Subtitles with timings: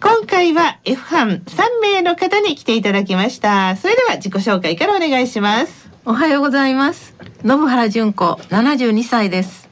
[0.00, 9.68] 今回は F 班3名の方に来ていただきましたそれでは自己紹介からお願いしますおはようございます信原純子72歳です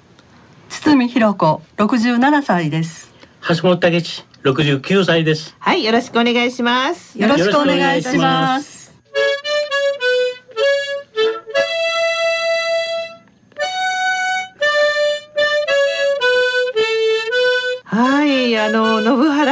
[0.69, 3.13] 堤博子67歳です
[3.49, 5.57] 橋本武史69歳です。
[5.59, 7.19] はい、よろしくお願いします。
[7.19, 8.76] よろしくお願いします。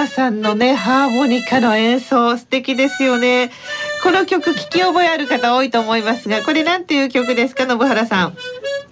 [0.06, 3.50] さんのねハーモニカの演奏素敵ですよね。
[4.02, 8.36] この曲聞き覚えある方多いと思いますが、これなんていう曲ですか、信原さん？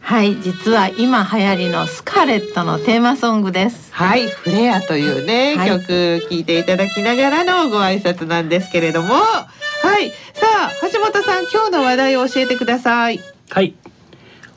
[0.01, 3.93] はい、実は今流行りのスカーレットのテーマソングです。
[3.93, 13.21] はい、フレアというね、はい曲聞いていただきながらのご挨拶なんですけれども、はい、さあ橋本さん今日の話題を教えてください。
[13.51, 13.75] はい。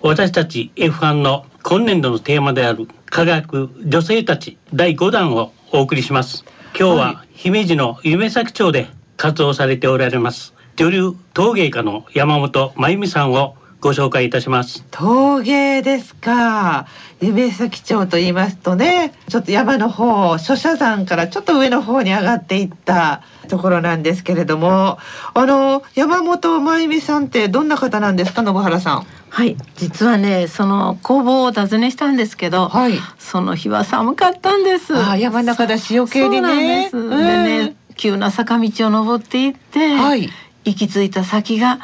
[0.01, 6.45] 私たち F1 の今年度のテーマである科学女性たち第5弾をお送りします。
[6.77, 8.87] 今日は姫路の夢咲町で
[9.17, 14.83] 活動されておられます女流陶芸家の山本真由美さんをご紹介いたします。
[14.89, 16.87] 陶芸ですか
[17.21, 24.97] 夢咲町と言いますとねちょっと山の方諸社山からちょっと上の方に上がっていったところなんですけれども
[25.33, 34.95] あの山本真由美さんってどんな方なんですか信原さんはい、実はね、その工房を訪ねしたんですけど、はいその日は寒かったんです。
[34.95, 36.95] あ山の中だし余計にそうなんです。
[36.95, 40.29] ねうんでね、急な坂道を登っていって、はい
[40.63, 41.79] 行き着いた先が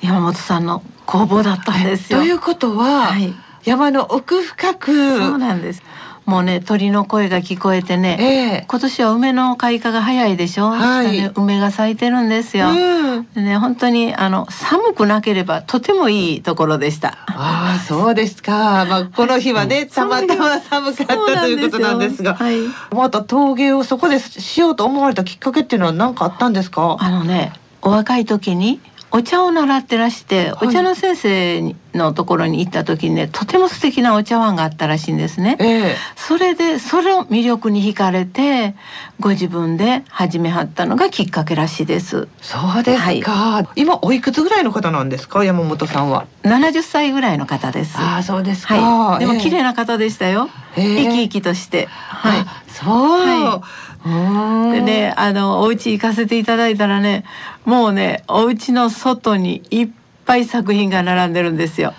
[0.00, 2.20] 山本さんの工房だったんですよ。
[2.20, 5.82] ということは、はい山の奥深くそうなんです。
[6.24, 8.24] もうね鳥の声が聞こえてね、え
[8.62, 10.70] え今年は梅の開花が早いでしょ？
[10.70, 12.68] はいね梅が咲いてるんですよ。
[12.70, 12.72] う
[13.18, 17.18] んでね本当にあの寒くなければとてもいいところでした。
[17.26, 18.84] ああそうですか。
[18.86, 26.96] まあこの日はね、たまたま寒かったということなんですが、そうなんですよまた陶芸をそこでしようと思われたきっかけっていうのは何かあったんですか？
[27.00, 27.52] あのね
[27.82, 28.80] お若い時に
[29.14, 35.56] お茶を習ってらして、はいお茶の先生のところに行った時にねとても素敵なお茶碗があったらしいんですね。
[35.60, 38.74] ええそれでそれを魅力に惹かれて
[39.20, 42.28] ご自分で始めはったのがきっかけらしいです。
[42.40, 43.68] そうですか。
[43.76, 46.26] 今おいくつぐらいの方なんですか、山本さんは。
[46.44, 47.98] 70歳ぐらいの方です。
[47.98, 48.76] ああそうですか。
[48.76, 49.18] はい。
[49.20, 50.48] でもええ綺麗な方でしたよ。
[50.48, 51.86] ええ生き生きとして。
[51.86, 52.40] はい。
[52.40, 52.88] あそう。
[52.88, 53.62] は
[54.04, 57.24] うーんでね、あのお家行かせていただいたらね、
[57.64, 59.88] もうね、お家の外にいっ
[60.24, 61.94] ぱい作品が並んでるんですよ。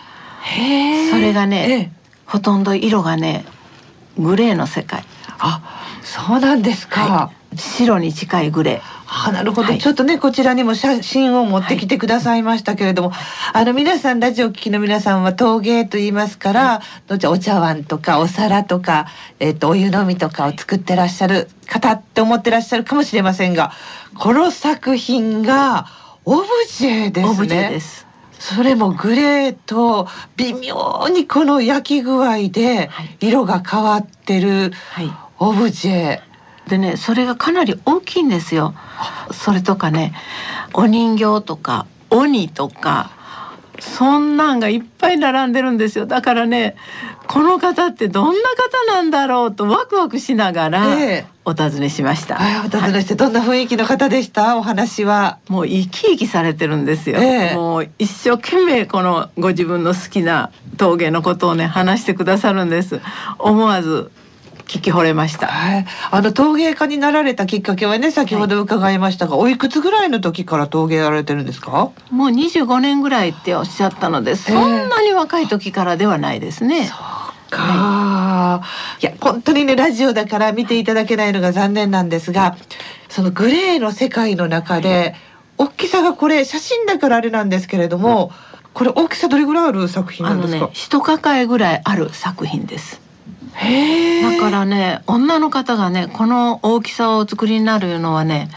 [1.12, 1.92] それがえね、え
[2.26, 3.46] ほとんど色がね、
[4.18, 5.04] グレーの世界。
[5.40, 5.62] あ
[6.04, 7.02] そうなんですか。
[7.02, 8.93] はい白に近いグレー。
[9.16, 13.12] あなるほど、はいちょっとねこちらにも写真を持ってきてくださいましたけれども、
[13.54, 19.08] あの皆さんラジオ聞きの皆さんは陶芸と言いますから、どっちお茶碗とかお皿とか、
[19.40, 23.72] えっとお湯飲みとかを作ってらっしゃる方って思ってらっしゃるかもしれませんが
[24.18, 25.86] この作品が
[26.26, 27.32] オブジェですね。
[27.32, 28.08] オブジェです。
[28.40, 30.08] それもグレーと
[30.38, 35.12] 微妙にこの焼き具合ではい色が変わってるはい。
[35.40, 36.33] オブジェ。
[36.68, 38.74] でねそれがかなり大きいんですよ。
[39.32, 40.14] それとかね
[40.74, 43.12] お人形とか鬼とか
[43.80, 46.76] そんなんがいっぱい並んでるんですよだからね
[47.28, 52.36] この方ってどんな方なんだろうとワクワクしながらええお尋ねしました。
[52.36, 55.40] はい、お尋ねしてどんな雰囲気の方でした、お話は。
[55.50, 63.02] もう生き生きされてるんですよ、ええもう一生懸命このご自分の好きな陶芸のことをね話してくださるんです
[63.40, 64.10] 思わず
[64.68, 71.92] 聞き惚れましたはい、あの陶芸家になられたきっかけはね、先ほど伺いましたが、おいくつぐらいの時から陶芸やられてるんですか？
[72.10, 76.90] もう25年ぐらいっておっしゃったのでそんなに若い時からではないですね、
[77.50, 78.62] か、
[79.02, 82.56] い、や、本当にね、ラジオだから見ていただけないのが残念なんですが。
[83.10, 85.14] そのグレーの世界の中で
[85.60, 88.32] 大きさがこれ写真だからあれなんですけれども、
[88.74, 90.66] これ大きさどれぐらいある作品なんですか？
[90.66, 90.72] ね。
[90.74, 93.00] 一抱えぐらいある作品です
[93.54, 94.23] へえ。
[94.46, 98.50] だからね女の方がねこの大きさをお作りになるのはね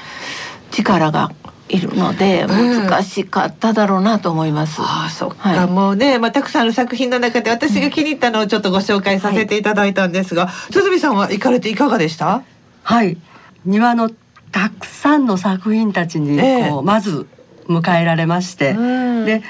[0.70, 1.32] 力が
[1.68, 2.86] いるのでうん。
[2.86, 5.66] 難しかっただろうなと思います、ああそっか、はい。
[5.66, 12.42] もうね、まあ、たくさんある作品の中で私が気に入ったのをちょっとご紹介させていただいたんですが、鈴さんは行かれていかがでした？
[12.84, 13.16] はい。
[13.64, 14.10] 庭の
[14.52, 17.26] たくさんの作品たちにこう、ええまず
[17.66, 19.24] 迎えられまして、うん。
[19.24, 19.42] で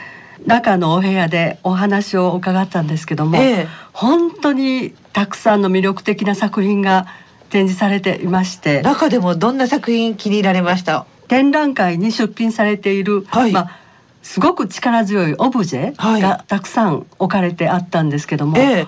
[0.47, 3.69] 中のお部屋でお話を伺ったんですけども、ええ。
[3.93, 7.07] 本当にたくさんの魅力的な作品が
[7.51, 11.07] 展示されていまして中でもどんな作品気に入られました？
[11.29, 13.53] 展覧会に出品されている、はい。
[13.53, 13.81] まあ
[14.23, 15.95] すごく力強いオブジはい。
[15.95, 18.87] ェがたくさん置かれてあったんですけども、え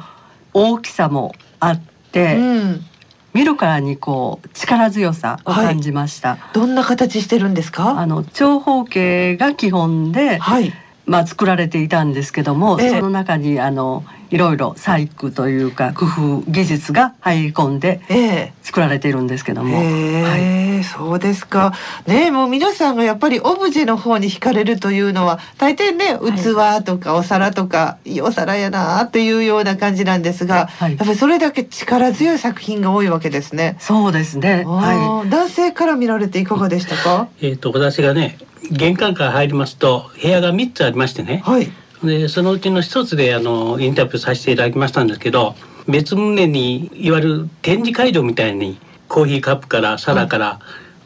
[0.54, 2.86] 大きさもあっえて、うん、
[3.34, 6.38] 見るからにこう力強さを感じました。
[6.54, 8.00] どんな形してるんですか？
[8.00, 10.72] あの長方形が基本で、はい
[11.08, 12.90] まあ作られていたんですけども、ええ。
[12.90, 21.72] その中にあのいろいろ細工というか工夫技術が入り込んでええ作られているんですけども、へはい、え、そうですか。
[22.06, 33.76] ねもう皆さんがやっぱりオブジェの方に惹かれるというのは大抵ね器とかお皿とか、い、いお皿やなっていうような感じなんですが、はいやっぱりそれだけ力強い作品が多いわけですね。
[33.80, 34.64] そうですね。
[34.66, 37.28] はあー男性から見られていかがでしたか？
[37.40, 38.36] えっ、と私がね
[38.70, 41.70] 玄関から入りますと部屋が3つありましてね、はい。
[42.02, 45.54] でそのうちの一つであのインタビューさせていただきましたんですけど
[45.88, 48.78] 別棟にいわゆる展示会場みたいに
[49.08, 50.60] コーヒーカップから皿から、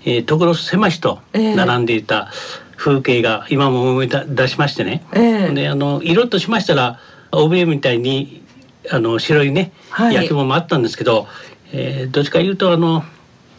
[0.05, 1.55] えー所狭しとええ。
[1.55, 2.31] 並んでいた
[2.77, 5.55] 風景が今も思い出しましてね、ええ。
[5.55, 6.99] であの色としましたら
[7.31, 8.43] オブジェみたいに
[8.91, 10.15] あの白いね、はい。
[10.15, 11.29] 焼き物もあったんですけど、
[11.73, 13.05] えーどっちかいうとあの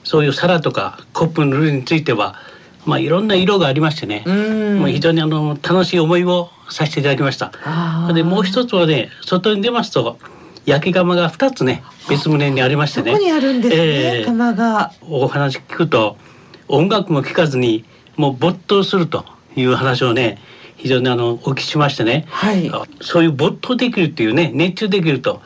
[0.03, 2.35] そういう皿とかコップのルールについては
[2.85, 7.51] まあいろんな色がありましてね、うんもう非常にあの楽しい思いをさせていただきました。
[7.63, 10.17] あーでもう一つはね外に出ますと
[10.65, 13.81] 焼き窯が二つね別棟にありましてねそこにあるんですね。
[13.81, 14.91] ええ釜が。
[15.01, 16.17] お話聞くと
[16.67, 17.85] 音楽も聴かずに
[18.17, 19.25] もう没頭すると
[19.55, 20.39] いう話をね
[20.83, 22.69] 非常にあのお聞きしましてね、はい。
[22.71, 25.41] あそういう没頭できるっていうね熱中できると、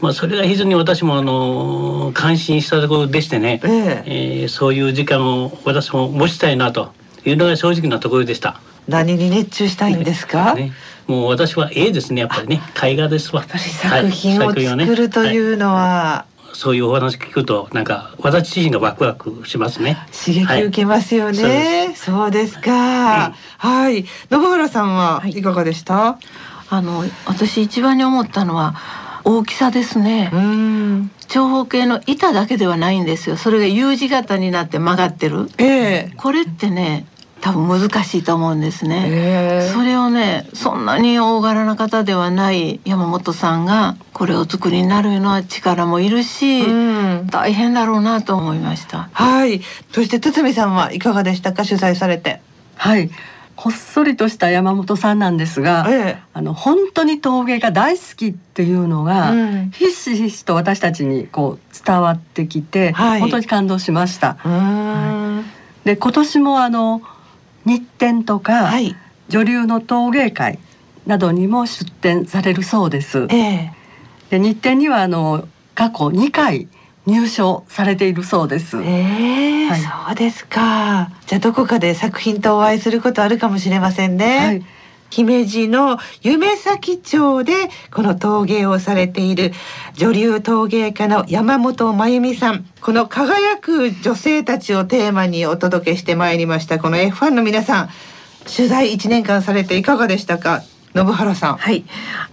[0.00, 4.42] まあ、それが非常に私もあの感心したところでしてね、ええ。
[4.42, 6.92] えーそういう時間を私も持ちたいなと。
[7.24, 8.60] いうのが正直なところでした。
[8.88, 10.54] 何に熱中したいんですか？
[10.54, 10.72] ね、
[11.06, 12.60] もう私は絵ですねやっぱりね。
[12.82, 13.44] 絵画ですわ。
[13.44, 14.64] 作品をはい。
[14.64, 19.96] 作るとはいいうのはそういうお話聞くとなんか私自身がワクワクしますね。
[20.12, 21.42] 刺激受けますよね。
[21.42, 23.34] はいそうですか。
[23.58, 24.04] はい。
[24.30, 26.18] 信原さんははいいかがでした？
[26.70, 28.74] あの私一番に思ったのは
[29.24, 31.10] 大きさですねうーん。
[31.28, 37.06] 長方形の板だけではないんですよそれが U 字型になって曲がってるええこれってね
[37.42, 47.26] 多分難しいと思うんですね、ええそれをねそんなに大柄な方ではない山本さんがこれを作りになるのは力もいるし、うん。
[47.26, 49.60] 大変だろうなと思いましたはい。
[49.90, 51.64] そして堤さんはいかがでしたか？
[51.64, 52.40] 取材されて。
[52.76, 53.10] はい。
[53.56, 64.38] ほっそりとした山本さんなんですが、ええあの本当に陶芸が大好きっていうのが、うんひしひしと私たちにこう伝わってきて、はい本当に感動しました。
[64.44, 65.44] うーん。
[65.84, 67.02] で今年もあの
[67.64, 68.96] 日展とか、はい。
[69.28, 70.58] 女流の陶芸会
[71.06, 73.26] などにも出展されるそうです。
[73.30, 73.72] ええ
[74.30, 76.68] で日展にはあの過去2回
[77.06, 78.78] 入賞されているそうです。
[78.82, 81.10] ええはいそうですか。
[81.26, 84.38] じゃあどこかで作品とお会いすることあるかもしれませんね。
[84.38, 84.64] はい
[85.12, 87.52] 姫路の夢咲町で
[87.92, 89.52] この陶芸をされている
[89.94, 92.64] 女流陶芸家の山本真由美さん。
[92.80, 96.78] この輝く女性たちをテーマにお届けしてまいりました。
[96.78, 97.90] この F1 の皆さん
[98.56, 100.62] 取材1年間されていかがでしたか？
[100.94, 101.56] 信原さん。
[101.56, 101.84] はい。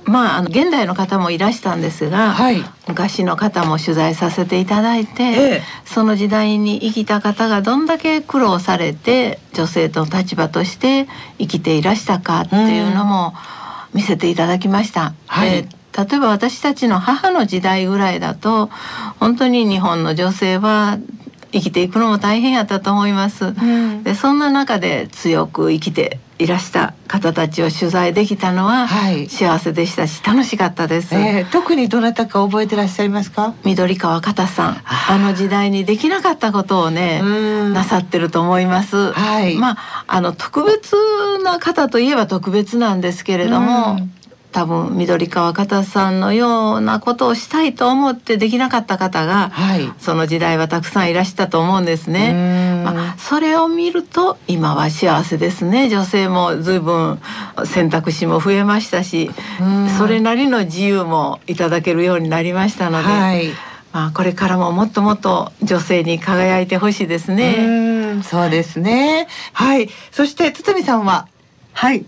[0.05, 2.63] まああの現代の方もいらしたんですが、はい。
[2.87, 5.61] 昔の方も取材させていただいて、ええ。
[5.85, 13.33] その時代に生きた方がどんだけ苦労されて女性の立場として生きていらしたかっていうのも
[13.93, 15.13] 見せていただきました。
[15.27, 15.63] はい。
[15.63, 18.69] で例えば私たちの母の時代ぐらいだと
[19.19, 20.99] 本当に日本の女性は
[21.51, 23.51] 生きていくのも大変やったと思います。
[23.51, 24.03] ん。
[24.03, 29.27] でそんな中で強く生きていらした方たちを取材できたのははい。
[29.27, 31.13] 幸せでしたし楽しかったです。
[31.13, 33.53] ええ特にどなたか覚えてらっしゃいますか？
[33.65, 37.25] 緑川片さんああの時代にできなかったことをねう
[37.69, 37.73] ん。
[37.73, 39.11] なさってると思います。
[39.11, 39.57] はい。
[39.57, 40.95] まああの特別
[41.43, 44.13] な方といえば特別なんですけれども、うん。
[44.51, 49.93] 多分緑川片さんのようなことをしたいと思ってできなかった方が、はい。
[49.99, 52.68] その時代はたくさんいらしたと思うんですうね。
[52.85, 55.89] あ、それを見ると今は幸せですね。
[55.89, 57.19] 女性も随分
[57.65, 59.31] 選択肢も増えましたし、
[59.97, 63.49] それなりの自由もいただけるようになりましたので、はい、
[63.91, 68.21] まあ、これからももっともっと女性に輝いてほしいですね。
[68.23, 69.27] そうですね。
[69.53, 69.89] はい。
[70.11, 71.27] そして堤さんは？
[71.73, 72.05] はい。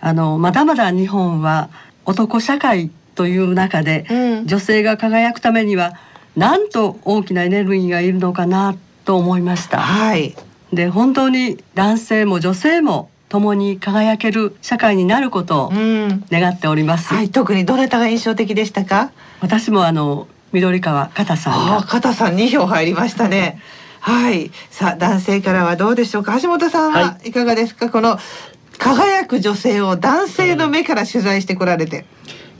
[0.00, 1.70] あのまだまだ日本は
[2.04, 5.92] 男社会という中で、うん、女性が輝くためには
[6.36, 9.80] なんと大きなエネルギーがいるのかなと思いました。
[9.80, 10.34] はい、
[10.72, 17.12] で本当に男性も女性も共に輝ける社会になることを願っております。
[17.12, 19.10] うんはい、特にどなたが印象的でしたか？
[19.40, 21.82] 私もあの緑川片さんが。
[21.82, 23.60] 片さん2票入りましたね。
[24.00, 24.50] はい。
[24.70, 26.40] さあ男性からはどうでしょうか？
[26.40, 27.86] 橋本さんはいかがですか？
[27.86, 28.18] はい、この
[28.78, 32.04] 輝く女性を男性の目から取材してこられて。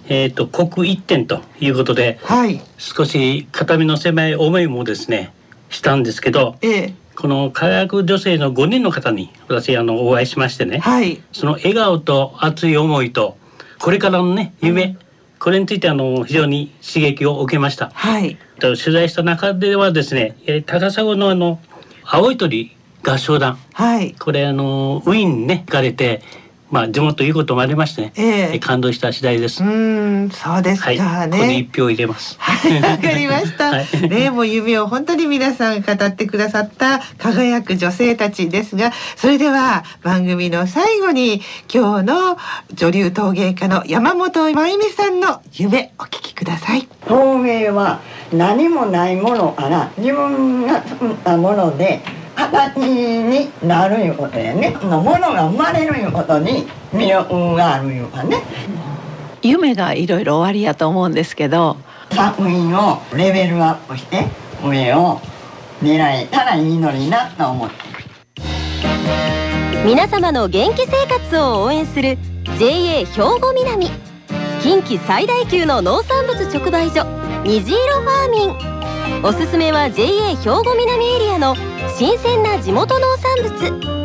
[0.08, 5.32] えっ、ー、と国一点ということで、はい、少し肩身の狭い思いもですね
[5.74, 13.36] したんですけど、ええ、この輝く女性の5人の方に私あのお会いしましてね、はい、その笑顔と熱い思いと
[13.80, 14.98] これからのね夢、うん、
[15.40, 17.90] これについてあの非常に刺激を受けました。
[17.92, 21.60] はい、と取材した中ではですね高砂のあの
[22.04, 26.22] 青い鳥合唱団、はい、これあのウィーンね行かれて
[26.70, 29.62] まあ地元いうこともありましてね、えー、感動した次第です。
[29.62, 30.98] うん、そうですかね。
[30.98, 32.36] はい、こ一票入れます。
[32.38, 33.70] はい、わかりました。
[33.70, 41.42] はい、ね、もう夢を本当に皆さん語ってくださった輝く女性たちですが、それでは番組の最後に
[41.72, 42.38] 今日の
[42.72, 46.88] 女流陶芸家の山本真由美さんの夢お聞きください。
[47.06, 48.00] 陶芸は
[48.32, 52.23] 何もないものから自分が作ったもので。
[52.34, 58.42] 形になるいうことやねのものが生まれるいうことに魅力があるいうかね。
[59.42, 61.76] 夢がいろいろ終わりやと思うんですけど
[62.10, 64.24] 作品をレベルアップして
[64.64, 65.20] 上を
[65.82, 67.76] 狙えたらいいのになと思って。
[69.84, 72.16] 皆様の元気生活を応援する
[72.58, 73.90] JA 兵庫南。
[74.62, 77.04] 近畿最大級の農産物直売所
[77.44, 78.83] 虹色ファーミン
[79.22, 81.54] おすすめは JA 兵庫南エリアの
[81.96, 84.04] 新鮮な地元農産物。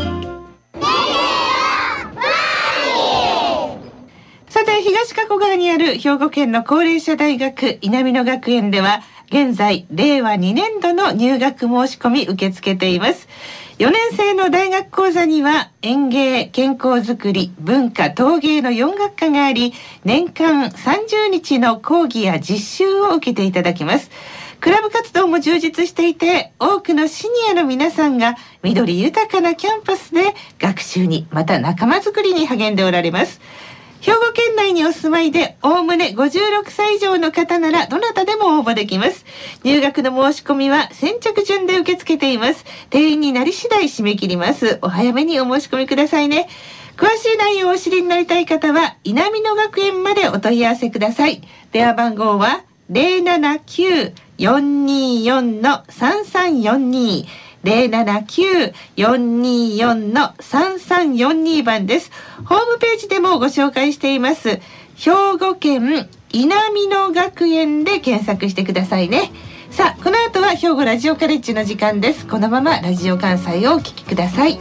[4.47, 13.27] さて東加古川にある兵庫県の高齢者大学稲美野学園では現在令和2年度の入学申し込み受け付けています。
[13.77, 24.11] 4年生の大学講座には園芸、健康づくり、文化、陶芸の4学科があり年間30日の講義や実習を受けていただきます。
[24.61, 33.39] クラブ活動も充実していて多くのシニアの皆さんが緑豊かなキャンパスで学習にまた仲間づくりに励んでおられます。
[34.01, 39.25] 兵庫県内にお住まいでおおむね56歳以上の方ならどなたでも応募できます。
[39.63, 42.65] 入学の申し込みは先着順で受け付けています。
[42.89, 44.79] 定員になり次第締め切ります。
[44.81, 46.47] お早めにお申し込みくださいね。
[46.97, 51.41] 詳しい内容をお知りになりたい方は稲美野学園までお問い合わせください。
[51.71, 57.27] 電話番号は079 079-424の3342
[57.63, 62.11] 079-424の3342番です。
[62.45, 64.61] ホームページでもご紹介しています。
[64.95, 69.33] 兵庫県稲美野学園で検索してくださいね。
[69.71, 72.25] さあ、この後は兵庫ラジオカレッジの時間です。
[72.25, 74.57] このままラジオ関西をお聞きください。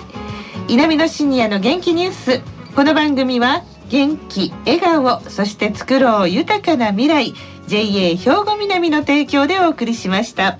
[0.66, 2.40] 稲美野シニアの元気ニュース。
[2.74, 7.34] この番組は元気、笑顔、そして作ろう豊かな未来。
[7.68, 10.58] JA 兵庫南の提供でお送りしました。